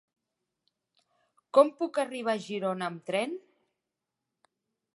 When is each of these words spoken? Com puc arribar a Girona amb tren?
Com 1.57 1.69
puc 1.81 1.99
arribar 2.03 2.35
a 2.39 2.43
Girona 2.47 2.87
amb 2.93 3.05
tren? 3.11 3.37